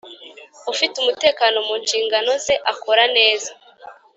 [0.71, 3.51] ufite umutekano mu nshingano ze akora neza